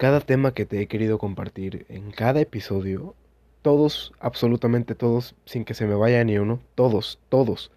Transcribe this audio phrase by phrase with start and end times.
[0.00, 3.14] cada tema que te he querido compartir en cada episodio,
[3.60, 7.70] todos, absolutamente todos, sin que se me vaya ni uno, todos, todos,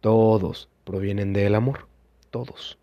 [0.00, 1.88] todos provienen del amor,
[2.30, 2.78] todos.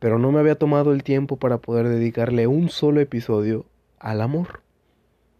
[0.00, 3.64] Pero no me había tomado el tiempo para poder dedicarle un solo episodio
[4.00, 4.62] al amor,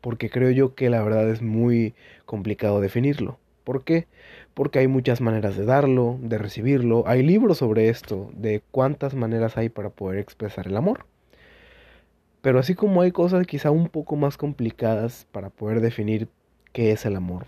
[0.00, 3.40] porque creo yo que la verdad es muy complicado definirlo.
[3.64, 4.06] ¿Por qué?
[4.54, 7.02] Porque hay muchas maneras de darlo, de recibirlo.
[7.08, 11.06] Hay libros sobre esto, de cuántas maneras hay para poder expresar el amor.
[12.42, 16.28] Pero así como hay cosas quizá un poco más complicadas para poder definir
[16.72, 17.46] qué es el amor,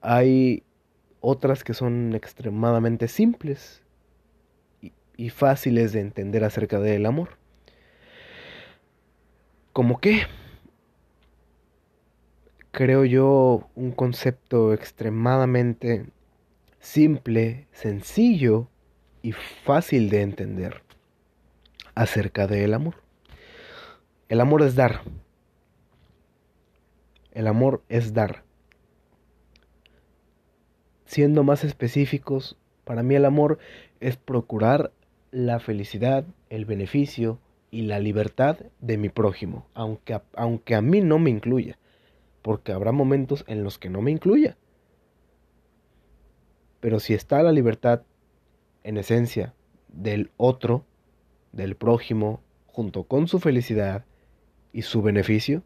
[0.00, 0.62] hay
[1.20, 3.82] otras que son extremadamente simples
[5.16, 7.30] y, fáciles de entender acerca del amor.
[9.72, 10.22] ¿Cómo qué?
[12.70, 16.06] Creo yo un concepto extremadamente
[16.78, 18.68] simple, sencillo
[19.22, 20.82] y fácil de entender
[21.94, 23.05] acerca del amor.
[24.28, 25.02] El amor es dar.
[27.30, 28.42] El amor es dar.
[31.04, 33.58] Siendo más específicos, para mí el amor
[34.00, 34.90] es procurar
[35.30, 37.38] la felicidad, el beneficio
[37.70, 41.78] y la libertad de mi prójimo, aunque, aunque a mí no me incluya,
[42.42, 44.56] porque habrá momentos en los que no me incluya.
[46.80, 48.02] Pero si está la libertad
[48.82, 49.54] en esencia
[49.88, 50.84] del otro,
[51.52, 54.04] del prójimo, junto con su felicidad,
[54.76, 55.62] y su beneficio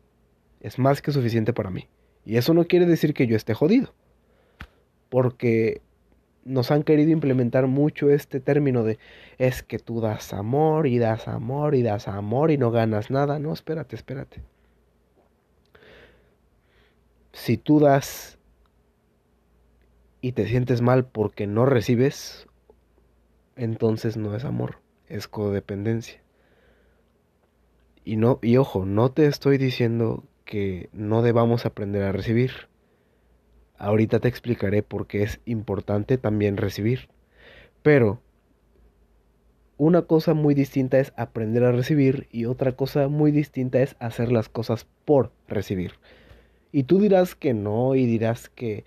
[0.60, 1.88] es más que suficiente para mí.
[2.24, 3.92] Y eso no quiere decir que yo esté jodido.
[5.08, 5.82] Porque
[6.44, 9.00] nos han querido implementar mucho este término de
[9.36, 13.40] es que tú das amor y das amor y das amor y no ganas nada.
[13.40, 14.42] No, espérate, espérate.
[17.32, 18.38] Si tú das
[20.20, 22.46] y te sientes mal porque no recibes,
[23.56, 26.22] entonces no es amor, es codependencia.
[28.10, 32.50] Y no, y ojo, no te estoy diciendo que no debamos aprender a recibir.
[33.78, 37.08] Ahorita te explicaré por qué es importante también recibir.
[37.82, 38.20] Pero
[39.76, 44.32] una cosa muy distinta es aprender a recibir y otra cosa muy distinta es hacer
[44.32, 45.92] las cosas por recibir.
[46.72, 48.84] Y tú dirás que no y dirás que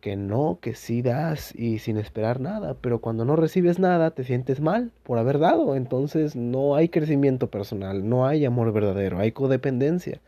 [0.00, 4.24] que no, que sí das y sin esperar nada, pero cuando no recibes nada te
[4.24, 9.32] sientes mal por haber dado, entonces no hay crecimiento personal, no hay amor verdadero, hay
[9.32, 10.20] codependencia.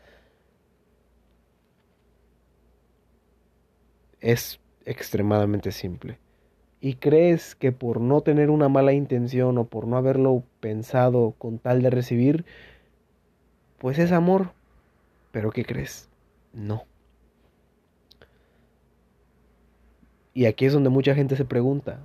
[4.19, 6.19] Es extremadamente simple.
[6.79, 11.59] Y crees que por no tener una mala intención o por no haberlo pensado con
[11.59, 12.45] tal de recibir,
[13.77, 14.53] pues es amor.
[15.31, 16.09] Pero ¿qué crees?
[16.53, 16.85] No.
[20.33, 21.99] Y aquí es donde mucha gente se pregunta,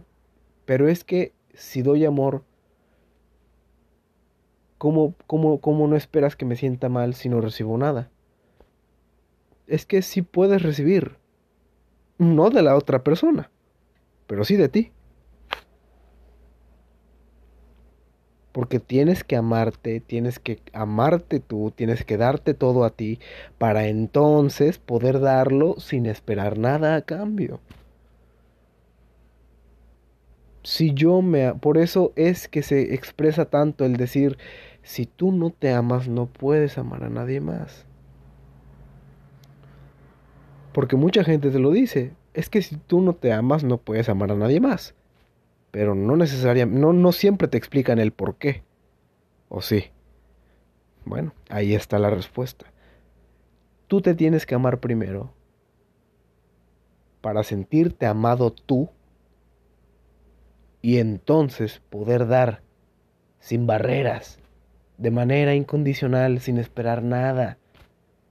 [0.64, 2.42] pero es que si doy amor,
[4.78, 8.10] ¿cómo, cómo, cómo no esperas que me sienta mal si no recibo nada?
[9.68, 11.16] Es que sí puedes recibir,
[12.18, 13.50] no de la otra persona,
[14.26, 14.92] pero sí de ti.
[18.50, 23.20] Porque tienes que amarte, tienes que amarte tú, tienes que darte todo a ti
[23.58, 27.60] para entonces poder darlo sin esperar nada a cambio
[30.66, 31.54] si yo me...
[31.54, 34.36] Por eso es que se expresa tanto el decir,
[34.82, 37.86] si tú no te amas, no puedes amar a nadie más.
[40.72, 44.08] Porque mucha gente te lo dice, es que si tú no te amas, no puedes
[44.08, 44.96] amar a nadie más.
[45.70, 48.64] Pero no necesariamente, no, no siempre te explican el por qué.
[49.48, 49.84] ¿O sí?
[51.04, 52.66] Bueno, ahí está la respuesta.
[53.86, 55.32] Tú te tienes que amar primero
[57.20, 58.90] para sentirte amado tú
[60.82, 62.62] y entonces poder dar
[63.40, 64.38] sin barreras,
[64.98, 67.58] de manera incondicional, sin esperar nada.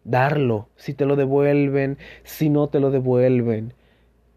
[0.04, 3.74] Darlo, si te lo devuelven, si no te lo devuelven,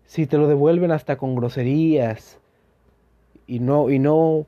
[0.05, 2.39] si te lo devuelven hasta con groserías
[3.47, 4.47] y no y no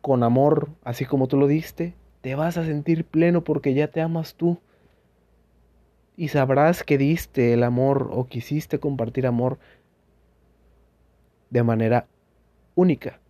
[0.00, 4.00] con amor, así como tú lo diste, te vas a sentir pleno porque ya te
[4.00, 4.58] amas tú.
[6.16, 9.58] Y sabrás que diste el amor o quisiste compartir amor
[11.48, 12.06] de manera
[12.80, 13.20] única,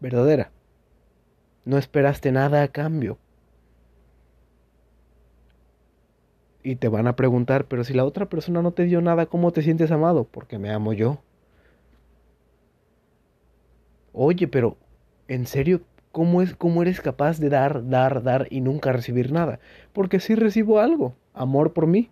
[0.00, 0.50] verdadera.
[1.64, 3.18] No esperaste nada a cambio.
[6.62, 9.50] Y te van a preguntar, pero si la otra persona no te dio nada, ¿cómo
[9.50, 10.24] te sientes amado?
[10.24, 11.18] Porque me amo yo.
[14.12, 14.76] Oye, pero
[15.26, 15.80] ¿en serio
[16.12, 19.58] cómo, es, cómo eres capaz de dar, dar, dar y nunca recibir nada?
[19.92, 22.10] Porque si recibo algo, amor por mí.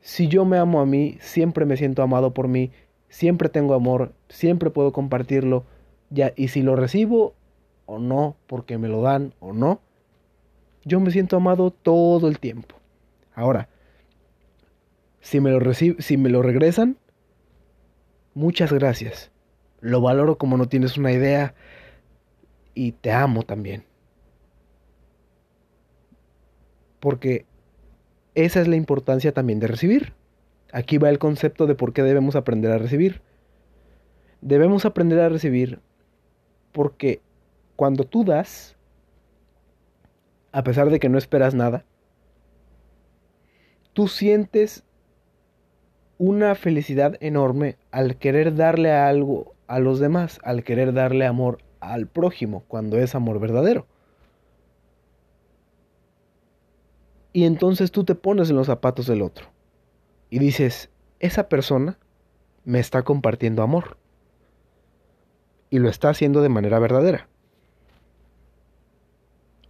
[0.00, 2.70] Si yo me amo a mí, siempre me siento amado por mí
[3.14, 5.64] siempre tengo amor, siempre puedo compartirlo,
[6.10, 7.36] ya, y si lo recibo,
[7.86, 9.80] o no, porque me lo dan o no,
[10.84, 12.74] yo me siento amado todo el tiempo.
[13.32, 13.68] Ahora,
[15.20, 16.98] si me lo, si me lo regresan,
[18.34, 19.30] muchas gracias.
[19.80, 21.54] Lo valoro como no tienes una idea
[22.74, 23.84] y te amo también.
[26.98, 27.46] Porque
[28.34, 30.14] esa es la importancia también de recibir.
[30.74, 33.22] Aquí va el concepto de por qué debemos aprender a recibir.
[34.40, 35.78] Debemos aprender a recibir
[36.72, 37.22] porque
[37.76, 38.76] cuando tú das,
[40.50, 41.84] a pesar de que no esperas nada,
[43.92, 44.82] tú sientes
[46.18, 52.08] una felicidad enorme al querer darle algo a los demás, al querer darle amor al
[52.08, 53.86] prójimo, cuando es amor verdadero.
[57.32, 59.53] Y entonces tú te pones en los zapatos del otro
[60.30, 60.90] y dices,
[61.20, 61.98] esa persona
[62.64, 63.96] me está compartiendo amor.
[65.70, 67.28] Y lo está haciendo de manera verdadera.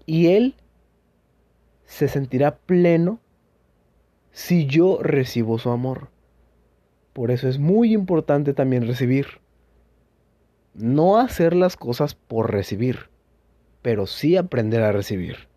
[0.06, 0.55] Y él
[1.85, 3.21] se sentirá pleno
[4.31, 6.09] si yo recibo su amor.
[7.12, 9.27] Por eso es muy importante también recibir.
[10.75, 13.11] No hacer las cosas por recibir,
[13.81, 15.49] pero sí aprender a recibir.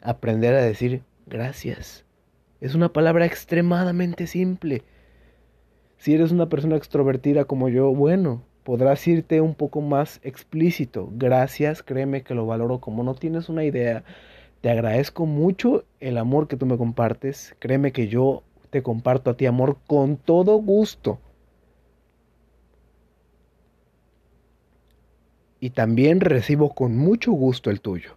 [0.00, 2.04] Aprender a decir gracias.
[2.60, 4.82] Es una palabra extremadamente simple.
[5.98, 11.08] Si eres una persona extrovertida como yo, bueno, podrás irte un poco más explícito.
[11.12, 14.04] Gracias, créeme que lo valoro como no tienes una idea.
[14.60, 17.56] Te agradezco mucho el amor que tú me compartes.
[17.58, 21.18] Créeme que yo te comparto a ti amor con todo gusto.
[25.60, 28.16] Y también recibo con mucho gusto el tuyo.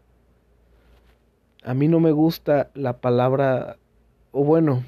[1.63, 3.77] A mí no me gusta la palabra,
[4.33, 4.83] o bueno,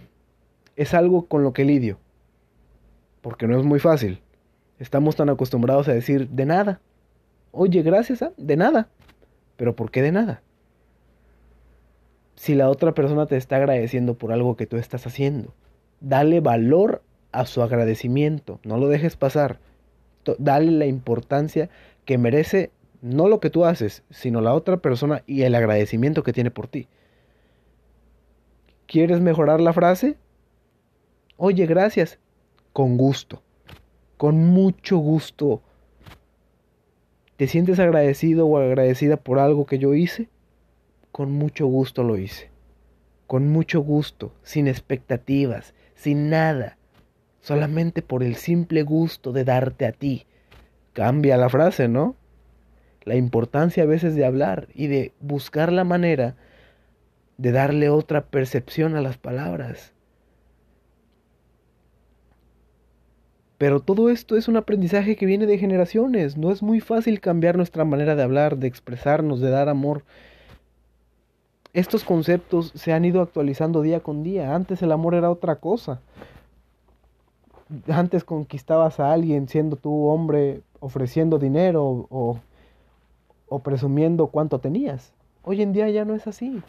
[0.75, 1.97] es algo con lo que lidio.
[3.21, 4.21] Porque no es muy fácil.
[4.79, 6.81] Estamos tan acostumbrados a decir de nada.
[7.51, 8.89] Oye, gracias, a de nada.
[9.55, 10.41] Pero ¿por qué de nada?
[12.35, 15.53] Si la otra persona te está agradeciendo por algo que tú estás haciendo,
[16.01, 17.01] dale valor
[17.31, 19.59] a su agradecimiento, no lo dejes pasar.
[20.39, 21.69] Dale la importancia
[22.03, 22.71] que merece
[23.01, 26.67] no lo que tú haces, sino la otra persona y el agradecimiento que tiene por
[26.67, 26.87] ti.
[28.95, 30.15] ¿Quieres mejorar la frase?
[31.35, 32.17] Oye, gracias.
[32.71, 33.43] Con gusto
[34.17, 35.61] con mucho gusto.
[37.37, 40.29] ¿Te sientes agradecido o agradecida por algo que yo hice?
[41.11, 42.49] Con mucho gusto lo hice.
[43.27, 46.77] Con mucho gusto, sin expectativas, sin nada.
[47.41, 50.25] Solamente por el simple gusto de darte a ti.
[50.93, 52.15] Cambia la frase, ¿no?
[53.03, 56.37] La importancia a veces de hablar y de buscar la manera
[57.37, 59.95] de darle otra percepción a las palabras.
[63.57, 66.37] Pero todo esto es un aprendizaje que viene de generaciones.
[66.37, 70.03] No es muy fácil cambiar nuestra manera de hablar, de expresarnos, de dar amor.
[71.73, 74.55] Estos conceptos se han ido actualizando día con día.
[74.55, 76.01] Antes el amor era otra cosa.
[77.87, 82.39] Antes conquistabas a alguien siendo tú hombre ofreciendo dinero o,
[83.47, 85.13] o presumiendo cuánto tenías.
[85.43, 86.61] Hoy en día ya no es así.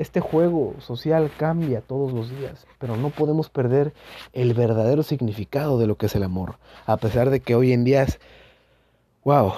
[0.00, 3.92] Este juego social cambia todos los días, pero no podemos perder
[4.32, 6.56] el verdadero significado de lo que es el amor,
[6.86, 8.18] a pesar de que hoy en día es,
[9.24, 9.52] wow,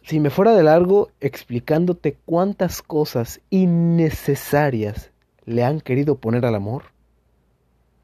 [0.00, 5.10] si me fuera de largo explicándote cuántas cosas innecesarias
[5.44, 6.84] le han querido poner al amor,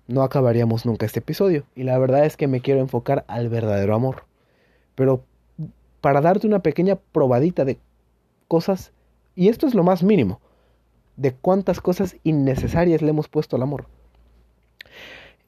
[0.08, 1.64] no acabaríamos nunca este episodio.
[1.74, 4.24] Y la verdad es que me quiero enfocar al verdadero amor.
[4.94, 5.24] Pero
[6.02, 7.78] para darte una pequeña probadita de
[8.48, 8.92] cosas,
[9.34, 10.42] y esto es lo más mínimo,
[11.16, 13.86] de cuántas cosas innecesarias le hemos puesto al amor.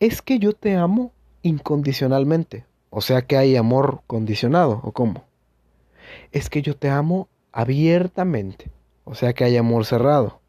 [0.00, 5.24] Es que yo te amo incondicionalmente, o sea que hay amor condicionado, ¿o cómo?
[6.32, 8.70] Es que yo te amo abiertamente,
[9.04, 10.40] o sea que hay amor cerrado.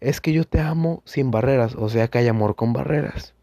[0.00, 3.34] Es que yo te amo sin barreras, o sea que hay amor con barreras.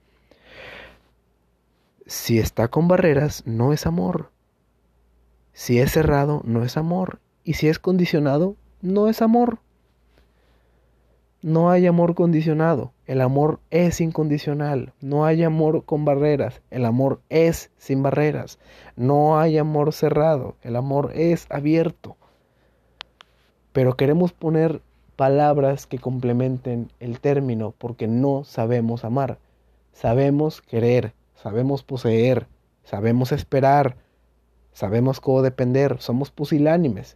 [2.06, 4.32] Si está con barreras, no es amor.
[5.54, 7.20] Si es cerrado, no es amor.
[7.44, 9.60] Y si es condicionado, no es amor.
[11.42, 14.92] No hay amor condicionado, el amor es incondicional.
[15.00, 18.60] No hay amor con barreras, el amor es sin barreras.
[18.98, 22.18] No hay amor cerrado, el amor es abierto.
[23.72, 24.82] Pero queremos poner
[25.16, 29.38] palabras que complementen el término porque no sabemos amar.
[29.94, 32.48] Sabemos querer, sabemos poseer,
[32.84, 33.96] sabemos esperar,
[34.74, 37.16] sabemos codepender, somos pusilánimes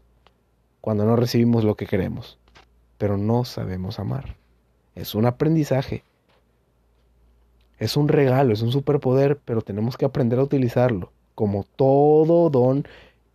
[0.80, 2.40] cuando no recibimos lo que queremos
[3.04, 4.38] pero no sabemos amar.
[4.96, 6.06] Es un aprendizaje.
[7.78, 11.12] Es un regalo, es un superpoder, pero tenemos que aprender a utilizarlo.
[11.36, 12.88] como todo don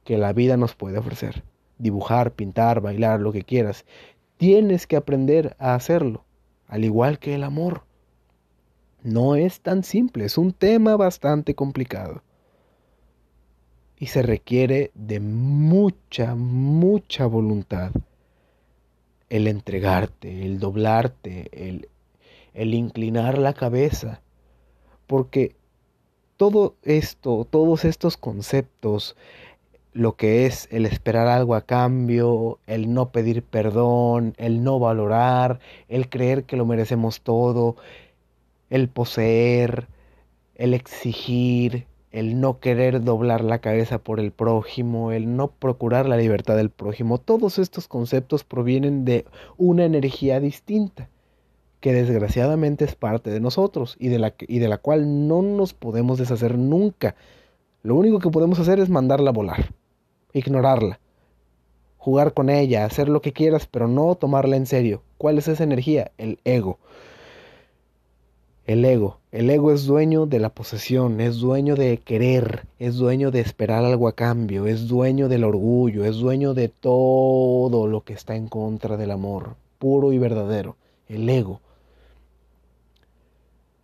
[0.05, 1.45] que la vida nos puede ofrecer.
[1.77, 3.85] Dibujar, pintar, bailar, lo que quieras.
[4.39, 6.25] Tienes que aprender a hacerlo,
[6.67, 7.83] al igual que el amor.
[9.03, 12.23] No es tan simple, es un tema bastante complicado.
[13.99, 17.93] Y se requiere de mucha, mucha voluntad.
[19.29, 21.89] El entregarte, el doblarte, el,
[22.55, 24.21] el inclinar la cabeza.
[25.07, 25.57] Porque
[26.37, 29.17] todo esto, todos estos conceptos,
[29.93, 35.61] lo que es el esperar algo a cambio, el no pedir perdón, el no valorar,
[35.89, 37.77] el creer que lo merecemos todo,
[38.71, 39.89] el poseer,
[40.55, 46.17] el exigir, el no querer doblar la cabeza por el prójimo, el no procurar la
[46.17, 51.09] libertad del prójimo, todos estos conceptos provienen de una energía distinta
[51.81, 55.75] que desgraciadamente es parte de nosotros y de la, y de la cual no nos
[55.75, 57.15] podemos deshacer nunca.
[57.83, 59.73] Lo único que podemos hacer es mandarla a volar,
[60.33, 60.99] ignorarla,
[61.97, 65.03] jugar con ella, hacer lo que quieras, pero no tomarla en serio.
[65.19, 66.11] ¿Cuál es esa energía?
[66.19, 66.79] El ego.
[68.69, 69.17] El ego.
[69.33, 73.83] El ego es dueño de la posesión, es dueño de querer, es dueño de esperar
[73.83, 78.47] algo a cambio, es dueño del orgullo, es dueño de todo lo que está en
[78.47, 80.77] contra del amor, puro y verdadero.
[81.09, 81.63] El ego.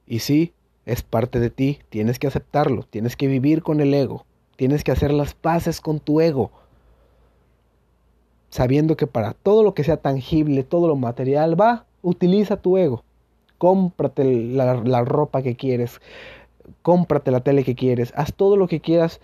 [0.07, 0.53] Y sí,
[0.85, 4.27] es parte de ti, tienes que aceptarlo, tienes que vivir con el ego,
[4.57, 6.51] tienes que hacer las paces con tu ego,
[8.51, 13.03] sabiendo que para todo lo que sea tangible, todo lo material, va, utiliza tu ego,
[13.65, 16.03] cómprate la, ropa que quieres,
[16.83, 19.23] cómprate la tele que quieres, haz todo lo que quieras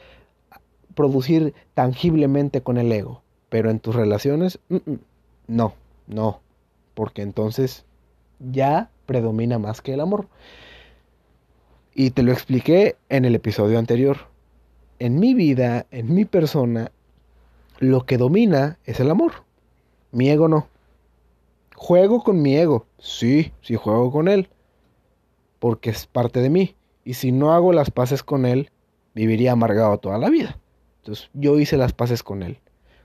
[0.95, 3.21] producir tangiblemente con el ego,
[3.51, 4.59] pero en tus relaciones,
[5.47, 5.75] no,
[6.07, 6.41] no,
[6.95, 7.85] porque entonces
[8.39, 10.27] ya predomina más que el amor.
[11.95, 14.21] Y te lo expliqué en el episodio anterior.
[15.01, 16.93] En mi vida, en mi persona,
[17.79, 19.33] lo que domina es el amor.
[20.13, 20.67] Mi ego no.
[21.83, 22.87] Juego con mi ego.
[22.99, 24.51] Sí, sí juego con él.
[25.59, 26.77] Porque es parte de mí.
[27.05, 28.71] Y si no hago las paces con él,
[29.15, 30.61] viviría amargado toda la vida.
[30.99, 32.59] Entonces yo hice las paces con él.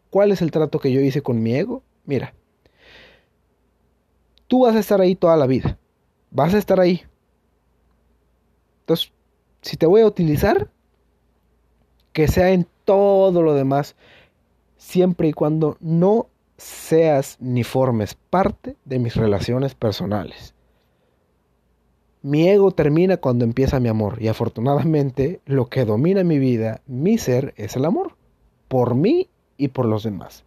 [0.10, 1.84] ¿Cuál es el trato que yo hice con mi ego?
[2.04, 2.36] Mira,
[4.48, 5.80] tú vas a estar ahí toda la vida.
[6.32, 7.04] Vas a estar ahí.
[8.82, 9.14] Entonces,
[9.62, 10.70] si te voy a utilizar,
[12.12, 13.96] que sea en todo lo demás,
[14.76, 20.54] siempre y cuando no seas ni formes parte de mis relaciones personales.
[22.22, 27.18] Mi ego termina cuando empieza mi amor y afortunadamente lo que domina mi vida, mi
[27.18, 28.16] ser, es el amor,
[28.68, 30.44] por mí y por los demás.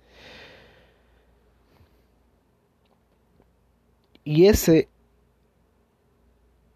[4.24, 4.88] Y ese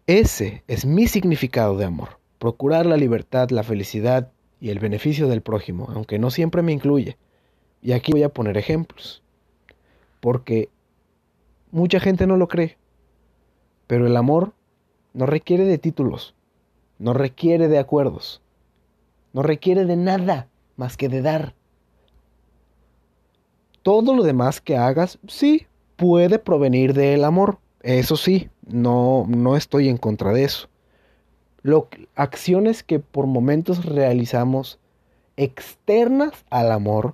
[0.05, 5.41] ese es mi significado de amor, procurar la libertad, la felicidad y el beneficio del
[5.41, 7.17] prójimo, aunque no siempre me incluye.
[7.81, 9.22] Y aquí voy a poner ejemplos,
[10.23, 10.69] porque
[11.69, 12.77] mucha gente no lo cree,
[13.87, 14.53] pero el amor
[15.11, 16.33] no requiere de títulos,
[16.97, 18.41] no requiere de acuerdos,
[19.33, 21.55] no requiere de nada más que de dar.
[23.81, 29.89] Todo lo demás que hagas, sí, puede provenir del amor, eso sí, no, no estoy
[29.89, 30.69] en contra de eso.
[31.63, 34.79] Lo, acciones que por momentos realizamos
[35.35, 37.13] externas al amor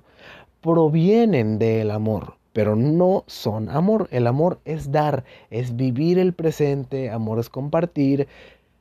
[0.60, 4.08] provienen del amor, pero no son amor.
[4.10, 8.28] El amor es dar, es vivir el presente, amor es compartir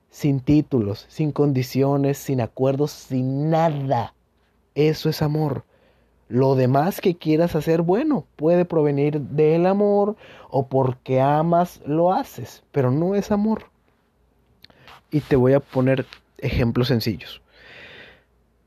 [0.10, 4.14] sin títulos, sin condiciones, sin acuerdos, sin nada.
[4.76, 5.64] Eso es amor.
[6.30, 10.16] Lo demás que quieras hacer, bueno, puede provenir del amor
[10.50, 13.66] o porque amas lo haces, pero no es amor.
[15.12, 16.06] Y te voy a poner
[16.38, 17.42] ejemplos sencillos.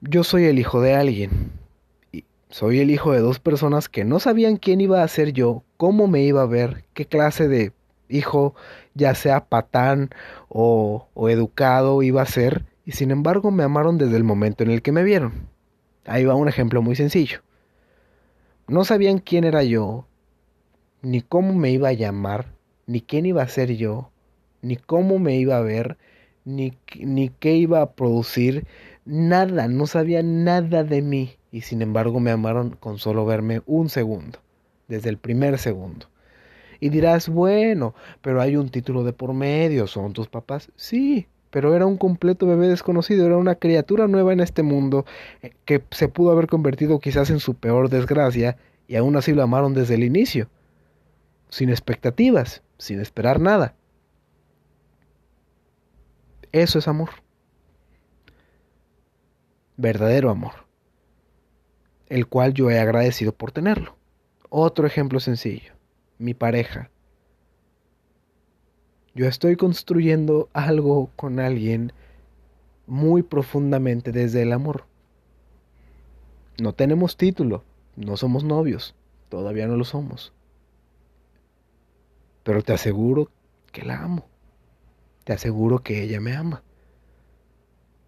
[0.00, 1.52] Yo soy el hijo de alguien.
[2.52, 6.06] Soy el hijo de dos personas que no sabían quién iba a ser yo, cómo
[6.06, 7.72] me iba a ver, qué clase de
[8.10, 8.54] hijo,
[8.92, 10.10] ya sea patán
[10.50, 12.66] o, o educado, iba a ser.
[12.84, 15.48] Y sin embargo me amaron desde el momento en el que me vieron.
[16.04, 17.40] Ahí va un ejemplo muy sencillo.
[18.68, 20.06] No sabían quién era yo,
[21.00, 22.52] ni cómo me iba a llamar,
[22.86, 24.10] ni quién iba a ser yo,
[24.60, 25.96] ni cómo me iba a ver,
[26.44, 28.66] ni, ni qué iba a producir,
[29.06, 33.90] nada, no sabían nada de mí y sin embargo me amaron con solo verme un
[33.90, 34.40] segundo,
[34.88, 36.06] desde el primer segundo.
[36.80, 40.72] Y dirás, bueno, pero hay un título de por medio, son tus papás.
[40.74, 45.04] Sí, pero era un completo bebé desconocido, era una criatura nueva en este mundo
[45.42, 48.56] eh, que se pudo haber convertido quizás en su peor desgracia
[48.88, 50.48] y aún así lo amaron desde el inicio,
[51.50, 53.74] sin expectativas, sin esperar nada.
[56.50, 57.10] Eso es amor.
[59.76, 60.61] verdadero amor,
[62.08, 63.96] el cual yo he agradecido por tenerlo.
[64.48, 65.72] Otro ejemplo sencillo,
[66.18, 66.90] mi pareja.
[69.14, 71.92] Yo estoy construyendo algo con alguien
[72.86, 74.86] muy profundamente desde el amor.
[76.60, 77.64] No tenemos título,
[77.96, 78.94] no somos novios,
[79.28, 80.32] todavía no lo somos.
[82.42, 83.30] Pero te aseguro
[83.70, 84.26] que la amo.
[85.24, 86.62] Te aseguro que ella me ama.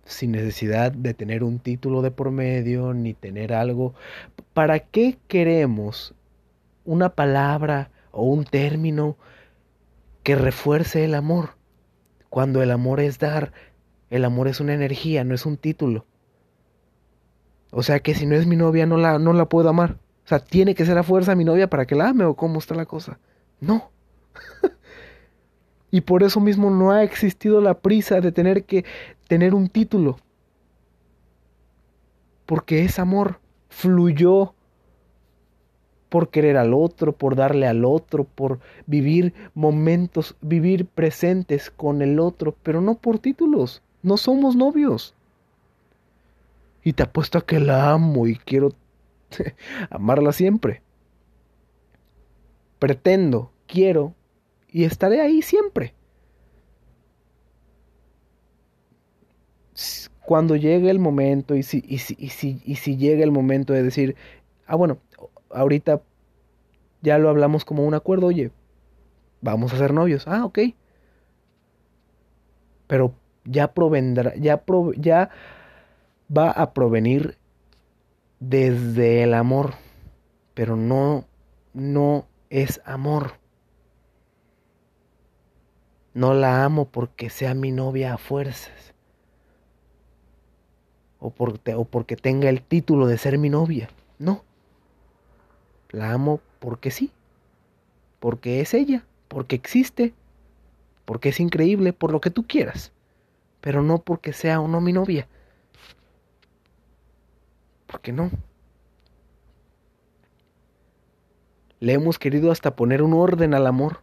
[0.04, 3.94] Sin necesidad de tener un título de por medio ni tener algo.
[4.52, 6.14] ¿Para qué queremos
[6.84, 9.16] una palabra o un término
[10.22, 11.56] que refuerce el amor?
[12.28, 13.52] Cuando el amor es dar,
[14.10, 16.06] el amor es una energía, no es un título.
[17.70, 19.98] O sea que si no es mi novia no la, no la puedo amar.
[20.24, 22.58] O sea, tiene que ser a fuerza mi novia para que la ame o cómo
[22.58, 23.18] está la cosa.
[23.60, 23.90] No.
[25.90, 28.84] y por eso mismo no ha existido la prisa de tener que
[29.26, 30.16] tener un título.
[32.46, 33.40] Porque es amor.
[33.68, 34.54] Fluyó
[36.14, 42.20] por querer al otro, por darle al otro, por vivir momentos, vivir presentes con el
[42.20, 43.82] otro, pero no por títulos.
[44.02, 45.14] No somos novios.
[46.84, 48.72] Y te apuesto a que la amo y quiero
[49.90, 50.82] amarla siempre.
[52.78, 54.14] Pretendo, quiero
[54.68, 55.94] y estaré ahí siempre.
[60.26, 63.72] Cuando llegue el momento y si, y si, y si, y si llega el momento
[63.72, 64.16] de decir,
[64.66, 64.98] ah, bueno,
[65.50, 66.02] ahorita
[67.02, 68.50] ya lo hablamos como un acuerdo, oye,
[69.42, 70.26] vamos a ser novios.
[70.26, 70.58] Ah, ok.
[72.86, 73.14] Pero
[73.44, 74.62] ya provendrá, ya,
[74.96, 75.30] ya
[76.34, 77.36] va a provenir
[78.40, 79.74] desde el amor,
[80.54, 81.26] pero no,
[81.74, 83.32] no es amor.
[86.14, 88.93] No la amo porque sea mi novia a fuerzas.
[91.24, 93.88] O porque, o porque tenga el título de ser mi novia.
[94.18, 94.44] No.
[95.88, 97.12] La amo porque sí.
[98.20, 99.06] Porque es ella.
[99.28, 100.12] Porque existe.
[101.06, 101.94] Porque es increíble.
[101.94, 102.92] Por lo que tú quieras.
[103.62, 105.26] Pero no porque sea o no mi novia.
[107.86, 108.30] Porque no.
[111.80, 114.02] Le hemos querido hasta poner un orden al amor.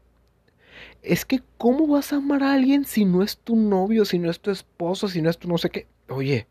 [1.04, 4.32] Es que, ¿cómo vas a amar a alguien si no es tu novio, si no
[4.32, 5.86] es tu esposo, si no es tu no sé qué?
[6.10, 6.48] Oye,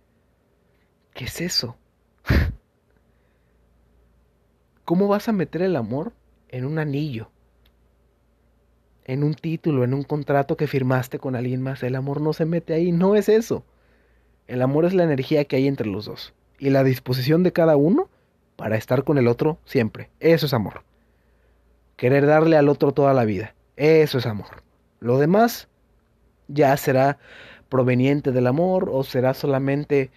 [1.21, 1.77] ¿qué es eso?
[4.87, 6.15] ¿Cómo vas a meter el amor
[6.49, 7.29] en un anillo?
[9.05, 11.83] En un título, en un contrato que firmaste con alguien más.
[11.83, 13.65] El amor no se mete ahí, no es eso.
[14.47, 17.77] El amor es la energía que hay entre los dos y la disposición de cada
[17.77, 18.09] uno
[18.57, 20.09] para estar con el otro siempre.
[20.21, 20.85] Eso es amor.
[21.97, 23.55] Querer darle al otro toda la vida.
[23.77, 24.63] Eso es amor.
[25.01, 25.69] Lo demás
[26.49, 27.19] ya será
[27.69, 30.11] proveniente del amor o será solamente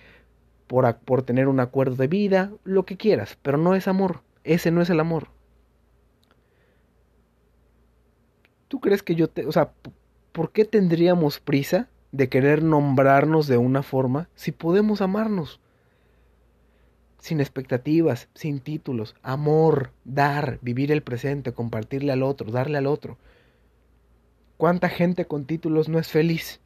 [0.73, 4.21] por, por tener un acuerdo de vida, lo que quieras, pero no es amor.
[4.43, 5.27] Ese no es el amor.
[8.69, 9.45] ¿Tú crees que yo te...
[9.45, 9.73] O sea,
[10.31, 15.59] ¿por qué tendríamos prisa de querer nombrarnos de una forma si podemos amarnos?
[17.19, 23.19] sin expectativas, sin títulos, amor, dar, vivir el presente, compartirle al otro, darle al otro.
[24.57, 26.59] ¿Cuánta gente con títulos no es feliz?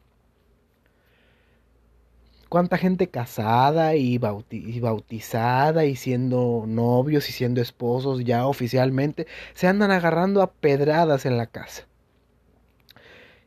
[2.49, 9.91] ¿Cuánta gente casada y, bautizada y siendo novios y siendo esposos ya oficialmente se andan
[9.91, 11.87] agarrando a pedradas en la casa?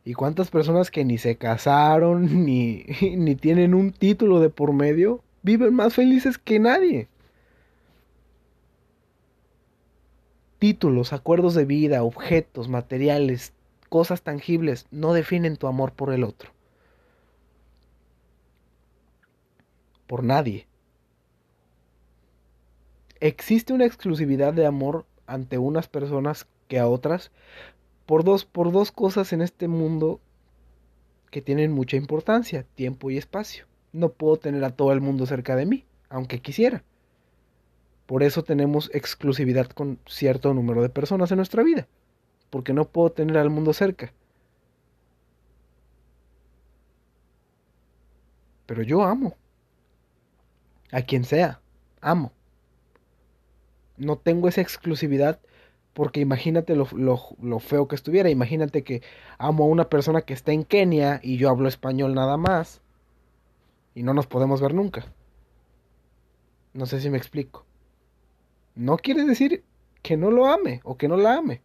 [0.05, 2.83] ¿Y cuántas personas que ni se casaron ni,
[3.35, 7.07] tienen un título de por medio viven más felices que nadie.
[10.59, 13.53] Títulos, acuerdos de vida, objetos, materiales,
[13.89, 16.51] cosas tangibles no definen tu amor por el otro.
[20.11, 20.67] Por nadie.
[23.21, 27.31] Existe una exclusividad de amor ante unas personas que a otras
[28.05, 30.19] por dos, por dos cosas en este mundo
[31.29, 35.55] que tienen mucha importancia, tiempo y espacio no puedo tener a todo el mundo cerca
[35.55, 36.83] de mí, aunque quisiera.
[38.05, 41.87] Por eso tenemos exclusividad con cierto número de personas en nuestra vida,
[42.49, 44.11] porque no puedo tener al mundo cerca.
[48.65, 49.37] Pero yo amo.
[50.91, 51.61] A quien sea,
[52.01, 52.31] amo.
[53.97, 55.39] No tengo esa exclusividad
[55.93, 58.29] porque imagínate lo, lo, feo que estuviera.
[58.29, 59.01] Imagínate que
[59.37, 62.81] amo a una persona que está en Kenia y yo hablo español nada más
[63.93, 65.05] y no nos podemos ver nunca.
[66.73, 67.65] No sé si me explico.
[68.75, 69.63] No quiere decir
[70.01, 71.61] que no lo ame o que no la ame.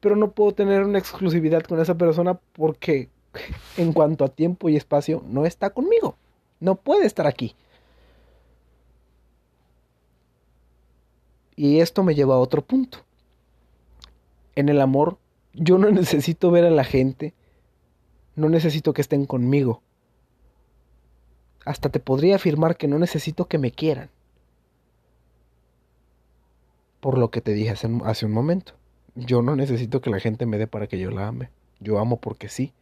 [0.00, 3.08] Pero no puedo tener una exclusividad con esa persona porque
[3.76, 6.16] en cuanto a tiempo y espacio no está conmigo.
[6.60, 7.56] No puede estar aquí.
[11.56, 12.98] Y esto me lleva a otro punto.
[14.54, 15.18] En el amor,
[15.52, 17.34] yo no necesito ver a la gente,
[18.36, 19.82] no necesito que estén conmigo.
[21.64, 24.10] Hasta te podría afirmar que no necesito que me quieran.
[27.00, 28.74] Por lo que te dije hace, hace un momento.
[29.14, 31.50] Yo no necesito que la gente me dé para que yo la ame.
[31.80, 32.72] Yo amo porque sí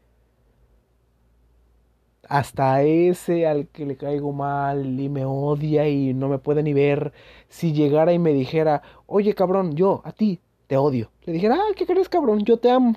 [2.33, 6.73] hasta ese al que le caigo mal y me odia y no me puede ni
[6.73, 7.12] ver,
[7.51, 11.75] si llegara y me dijera, oye cabrón, yo a ti te odio, le dijera, ah,
[11.77, 12.42] ¿qué crees cabrón?
[12.47, 12.95] Yo te amo.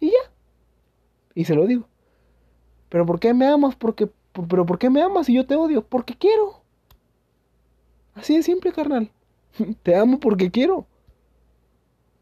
[0.00, 0.32] Y ya.
[1.34, 1.86] Y se lo digo.
[2.88, 3.76] ¿Pero por qué me amas?
[3.76, 5.84] Porque, ¿Pero por qué me amas y yo te odio?
[5.86, 6.62] Porque quiero.
[8.14, 9.10] Así de simple, carnal.
[9.82, 10.86] Te amo porque quiero.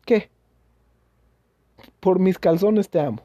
[0.05, 0.31] ¿Qué?
[2.01, 3.23] Por mis calzones te amo.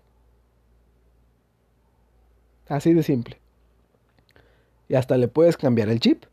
[2.70, 3.40] Así de simple.
[4.90, 6.26] Y hasta le puedes cambiar el chip.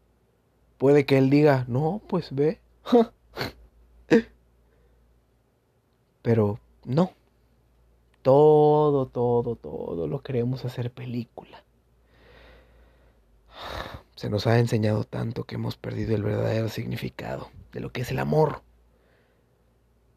[0.79, 2.61] Puede que él diga, no, pues ve.
[6.23, 7.13] Pero no.
[8.23, 11.63] Todo, todo, todo lo queremos hacer película.
[14.17, 18.11] Se nos ha enseñado tanto que hemos perdido el verdadero significado de lo que es
[18.11, 18.63] el amor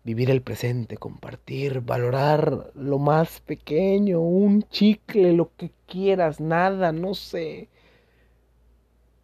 [0.07, 7.13] vivir el presente, compartir, valorar lo más pequeño, un chicle, lo que quieras, nada, no
[7.13, 7.67] sé.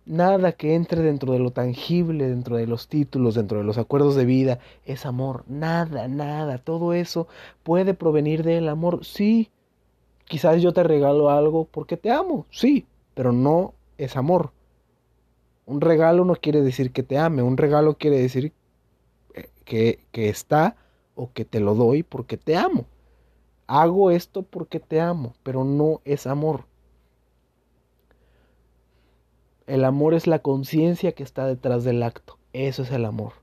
[0.05, 4.17] Nada que entre dentro de lo tangible, dentro de los títulos, dentro de los acuerdos
[4.17, 5.45] de vida, es amor.
[5.47, 6.57] Nada, nada.
[6.57, 7.29] Todo eso
[7.63, 9.05] puede provenir del amor.
[9.05, 9.51] Sí.
[10.25, 12.45] Quizás yo te regalo algo porque te amo.
[12.49, 12.85] Sí.
[13.13, 14.51] Pero no es amor.
[15.65, 17.41] Un regalo no quiere decir que te ame.
[17.41, 18.51] Un regalo quiere decir
[20.11, 20.75] que, está
[21.15, 22.85] o que te lo doy porque te amo.
[23.65, 26.65] Hago esto porque te amo, pero no es amor.
[29.65, 32.37] El amor es la conciencia que está detrás del acto.
[32.51, 33.33] Eso es el amor.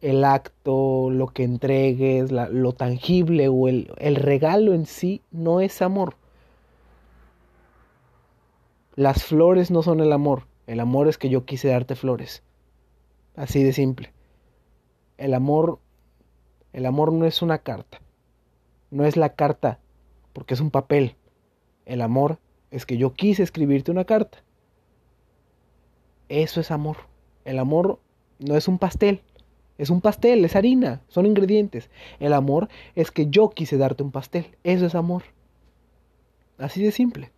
[0.00, 6.14] El acto, lo que entregues, lo tangible o el, regalo en sí no es amor.
[8.94, 10.46] Las flores no son el amor.
[10.66, 12.42] El amor es que yo quise darte flores.
[13.34, 14.15] Así de simple.
[15.18, 15.78] El amor,
[16.72, 18.00] el amor no es una carta.
[18.90, 19.80] No es la carta,
[20.32, 21.16] porque es un papel.
[21.84, 22.38] El amor
[22.70, 24.42] es que yo quise escribirte una carta.
[26.28, 26.96] Eso es amor.
[27.44, 28.00] El amor
[28.38, 29.22] no es un pastel.
[29.78, 31.90] Es un pastel, es harina, son ingredientes.
[32.18, 34.56] El amor es que yo quise darte un pastel.
[34.64, 35.22] Eso es amor.
[36.58, 37.30] Así de simple.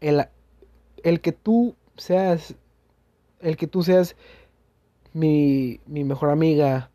[0.00, 0.26] El,
[1.02, 2.54] el que tú seas,
[3.40, 4.16] el que tú seas
[5.16, 6.90] mi, mi mejor amiga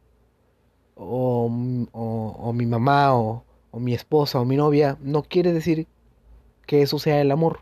[0.96, 1.50] o,
[1.92, 5.88] o, mi mamá o, o mi esposa o mi novia, no quiere decir
[6.68, 7.62] que eso sea el amor.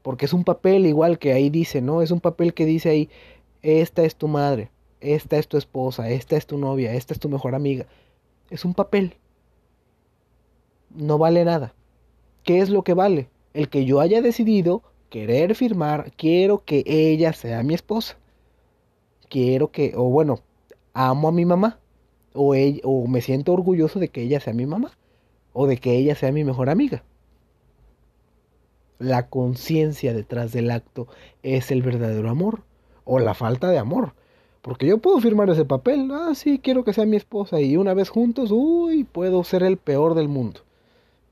[0.00, 2.00] Porque es un papel igual que ahí dice, ¿no?
[2.00, 3.10] Es un papel que dice ahí,
[3.60, 4.70] esta es tu madre,
[5.02, 7.84] esta es tu esposa, esta es tu novia, esta es tu mejor amiga.
[8.48, 9.16] Es un papel.
[10.94, 11.74] No vale nada.
[12.42, 13.28] ¿Qué es lo que vale?
[13.52, 18.16] El que yo haya decidido querer firmar, quiero que ella sea mi esposa
[19.28, 20.40] quiero que, o bueno,
[20.94, 21.78] amo a mi mamá,
[22.34, 24.92] o, o me siento orgulloso de que ella sea mi mamá,
[25.52, 27.02] o de que ella sea mi mejor amiga.
[28.98, 31.06] La conciencia detrás del acto
[31.42, 32.62] es el verdadero amor,
[33.04, 34.14] o la falta de amor.
[34.62, 37.94] Porque yo puedo firmar ese papel, ah, sí, quiero que sea mi esposa, y una
[37.94, 40.60] vez juntos, uy, puedo ser el peor del mundo.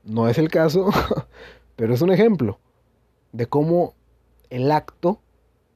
[0.03, 0.89] No es el caso,
[1.75, 2.59] pero es un ejemplo
[3.31, 3.93] de cómo
[4.49, 5.19] el acto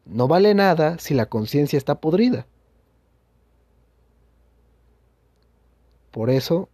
[0.05, 2.47] no vale nada si la conciencia está podrida.
[6.11, 6.69] Por eso,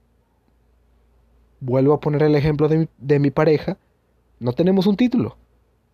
[1.59, 3.77] vuelvo a poner el ejemplo de mi, pareja,
[4.39, 5.37] no tenemos un título.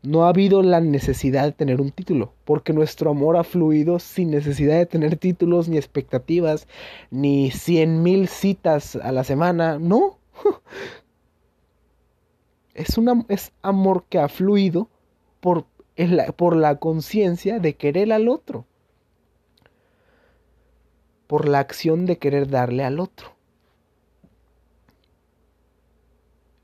[0.03, 4.31] No ha habido la necesidad de tener un título, porque nuestro amor ha fluido sin
[4.31, 6.67] necesidad de tener títulos, ni expectativas,
[7.11, 9.79] ni cien mil citas a la semana.
[9.79, 10.19] No.
[12.73, 14.87] Es, una, es amor que ha fluido
[15.41, 15.65] por
[16.35, 18.65] por la conciencia de querer al otro,
[21.27, 23.35] por la acción de querer darle al otro.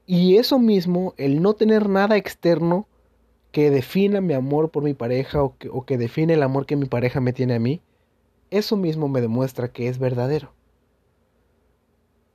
[0.06, 2.88] Y eso mismo, el no tener nada externo
[3.52, 6.76] que defina mi amor por mi pareja o que, o que define el amor que
[6.76, 7.82] mi pareja me tiene a mí,
[8.50, 10.54] eso mismo me demuestra que es verdadero.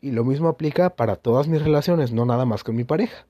[0.03, 3.27] Y lo mismo aplica para todas mis relaciones, no nada más con mi pareja.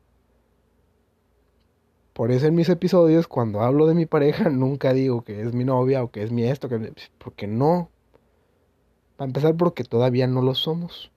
[2.12, 5.64] Por eso en mis episodios, cuando hablo de mi pareja, nunca digo que es mi
[5.64, 6.92] novia o que es mi esto, que...
[7.18, 7.90] porque no.
[9.16, 11.10] Para empezar, porque todavía no lo somos.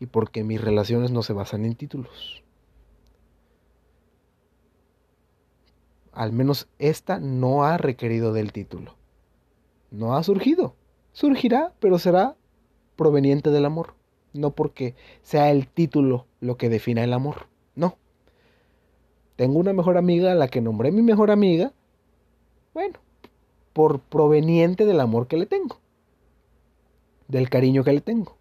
[0.00, 2.42] Y porque mis relaciones no se basan en títulos.
[6.12, 8.94] al menos esta no ha requerido del título.
[9.90, 10.76] No ha surgido.
[11.12, 12.36] Surgirá, pero será
[12.96, 13.94] proveniente del amor.
[14.32, 17.48] No porque sea el título lo que defina el amor.
[17.74, 17.96] No.
[19.36, 21.72] Tengo una mejor amiga a la que nombré mi mejor amiga.
[22.74, 22.98] Bueno,
[23.72, 25.78] por proveniente del amor que le tengo.
[27.28, 28.36] Del cariño que le tengo.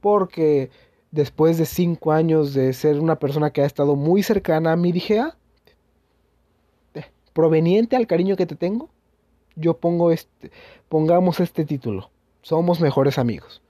[0.00, 0.70] Porque
[1.10, 4.92] después de cinco años de ser una persona que ha estado muy cercana a mí,
[4.92, 5.36] dije, ah,
[7.32, 8.88] proveniente al cariño que te tengo,
[9.54, 10.50] yo pongo este,
[10.88, 12.10] pongamos este título.
[12.42, 13.62] Somos mejores amigos.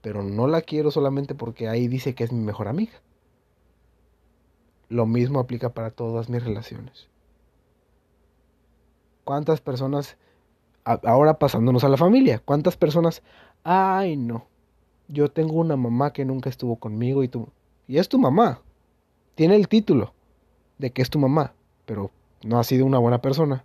[0.00, 2.94] Pero no la quiero solamente porque ahí dice que es mi mejor amiga.
[4.92, 7.08] Lo mismo aplica para todas mis relaciones.
[9.24, 10.18] ¿Cuántas personas,
[10.84, 13.22] ahora pasándonos a la familia, cuántas personas,
[13.64, 14.44] ay no,
[15.08, 17.48] yo tengo una mamá que nunca estuvo conmigo y tú,
[17.88, 18.60] y es tu mamá,
[19.34, 20.12] tiene el título
[20.76, 21.54] de que es tu mamá,
[21.86, 22.10] pero
[22.44, 23.64] no ha sido una buena persona.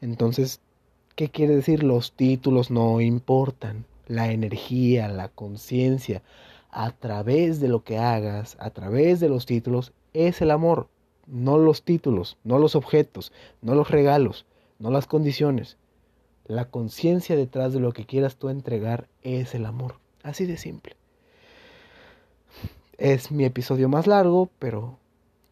[0.00, 0.60] Entonces,
[1.14, 1.84] ¿qué quiere decir?
[1.84, 3.84] Los títulos no importan.
[4.08, 6.22] La energía, la conciencia,
[6.70, 10.88] a través de lo que hagas, a través de los títulos, es el amor.
[11.26, 14.46] No los títulos, no los objetos, no los regalos,
[14.78, 15.76] no las condiciones.
[16.46, 19.98] La conciencia detrás de lo que quieras tú entregar es el amor.
[20.22, 20.96] Así de simple.
[22.98, 24.98] Es mi episodio más largo, pero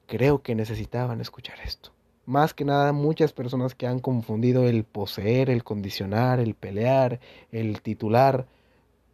[0.06, 1.90] creo que necesitaban escuchar esto.
[2.26, 7.20] Más que nada muchas personas que han confundido el poseer, el condicionar, el pelear,
[7.52, 8.46] el titular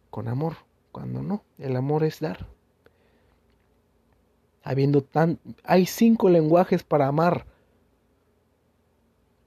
[0.09, 0.55] con amor,
[0.91, 2.47] cuando no, el amor es dar.
[4.63, 7.45] Habiendo tan hay cinco lenguajes para amar.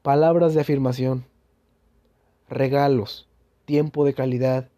[0.03, 1.25] Palabras de afirmación,
[2.49, 3.29] regalos,
[3.65, 4.69] tiempo de calidad,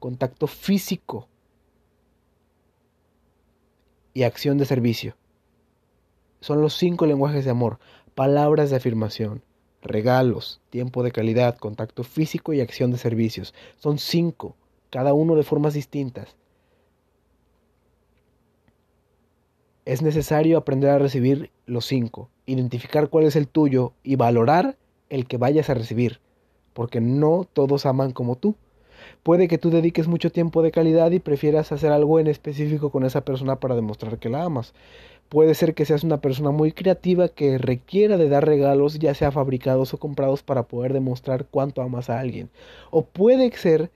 [0.00, 1.28] contacto físico
[4.12, 5.16] y acción de servicio.
[6.40, 7.78] Son los cinco lenguajes de amor
[8.14, 9.42] palabras de afirmación,
[9.80, 13.54] regalos, tiempo de calidad, contacto físico y acción de servicios.
[13.78, 14.56] Son cinco,
[14.90, 16.36] cada uno de formas distintas.
[19.84, 24.76] Es necesario aprender a recibir los cinco, identificar cuál es el tuyo y valorar
[25.10, 26.20] el que vayas a recibir,
[26.72, 28.54] porque no todos aman como tú.
[29.24, 33.04] Puede que tú dediques mucho tiempo de calidad y prefieras hacer algo en específico con
[33.04, 34.72] esa persona para demostrar que la amas.
[35.28, 39.32] Puede ser que seas una persona muy creativa que requiera de dar regalos, ya sea
[39.32, 42.50] fabricados o comprados, para poder demostrar cuánto amas a alguien.
[42.92, 43.90] O puede ser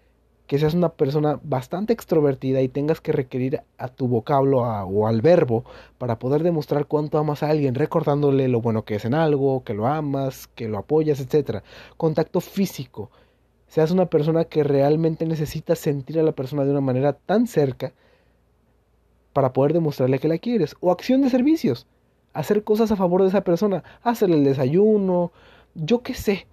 [0.47, 5.21] que seas una persona bastante extrovertida y tengas que requerir a tu vocablo o al
[5.21, 5.65] verbo
[5.99, 9.75] para poder demostrar cuánto amas a alguien, recordándole lo bueno que es en algo, que
[9.75, 11.63] lo amas, que lo apoyas, etc.
[11.97, 13.11] Contacto físico.
[13.67, 17.93] Seas una persona que realmente necesita sentir a la persona de una manera tan cerca
[19.33, 20.77] para poder demostrarle que la quieres.
[20.81, 21.87] O acción de servicios.
[22.33, 23.83] Hacer cosas a favor de esa persona.
[24.03, 25.33] Hacerle el desayuno.
[25.75, 26.47] Yo qué sé.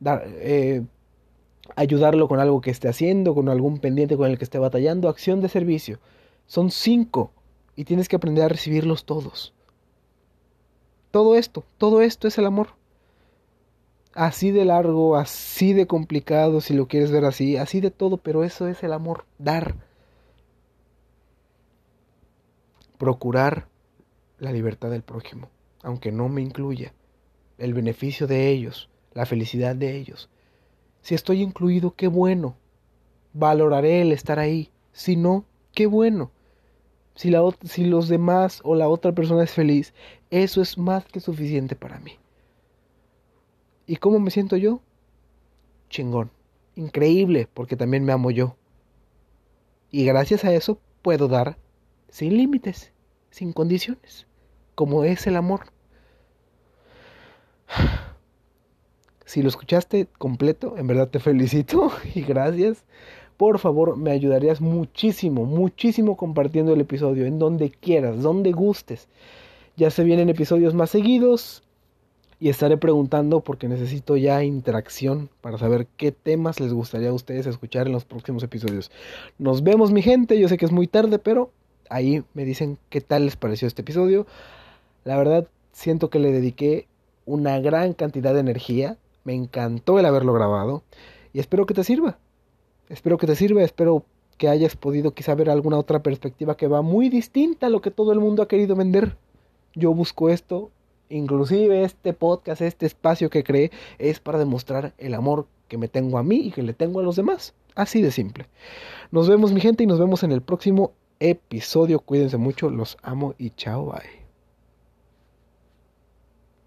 [0.00, 0.82] Dar, eh,
[1.76, 5.08] ayudarlo con algo que esté haciendo, con algún pendiente con el que esté batallando.
[5.08, 5.98] Acción de servicio.
[6.46, 7.32] Son cinco.
[7.76, 9.52] Y tienes que aprender a recibirlos todos.
[11.10, 12.68] Todo esto, todo esto es el amor.
[14.14, 18.44] Así de largo, así de complicado, si lo quieres ver así, así de todo, pero
[18.44, 19.74] eso es el amor, dar.
[22.98, 23.68] procurar
[24.38, 25.50] la libertad del prójimo,
[25.82, 26.94] aunque no me incluya,
[27.58, 30.30] el beneficio de ellos, la felicidad de ellos.
[31.04, 32.56] Si estoy incluido, qué bueno.
[33.34, 34.70] Valoraré el estar ahí.
[34.94, 36.30] Si no, qué bueno.
[37.14, 39.92] Si, la, si los demás o la otra persona es feliz,
[40.30, 42.12] eso es más que suficiente para mí.
[43.86, 44.80] ¿Y cómo me siento yo?
[45.90, 46.30] Chingón.
[46.74, 48.56] Increíble, porque también me amo yo.
[49.90, 51.58] Y gracias a eso puedo dar
[52.08, 52.94] sin límites
[53.28, 54.26] sin condiciones,
[54.74, 55.66] como es el amor.
[59.24, 62.84] Si lo escuchaste completo, en verdad te felicito y gracias.
[63.36, 69.08] Por favor, me ayudarías muchísimo, muchísimo compartiendo el episodio en donde quieras, donde gustes.
[69.76, 71.64] Ya se vienen episodios más seguidos
[72.38, 77.46] y estaré preguntando porque necesito ya interacción para saber qué temas les gustaría a ustedes
[77.46, 78.90] escuchar en los próximos episodios.
[79.38, 81.50] Nos vemos mi gente, yo sé que es muy tarde, pero
[81.88, 84.26] ahí me dicen qué tal les pareció este episodio.
[85.04, 86.86] La verdad, siento que le dediqué
[87.26, 88.96] una gran cantidad de energía.
[89.24, 90.82] Me encantó el haberlo grabado.
[91.32, 92.18] Y espero que te sirva.
[92.88, 93.62] Espero que te sirva.
[93.62, 94.04] Espero
[94.38, 97.90] que hayas podido quizá ver alguna otra perspectiva que va muy distinta a lo que
[97.90, 99.16] todo el mundo ha querido vender.
[99.74, 100.70] Yo busco esto.
[101.08, 106.18] Inclusive este podcast, este espacio que creé, es para demostrar el amor que me tengo
[106.18, 107.54] a mí y que le tengo a los demás.
[107.74, 108.46] Así de simple.
[109.10, 112.00] Nos vemos mi gente y nos vemos en el próximo episodio.
[112.00, 114.23] Cuídense mucho, los amo y chao, bye.